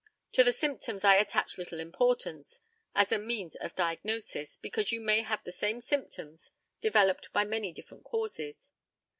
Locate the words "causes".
8.03-8.73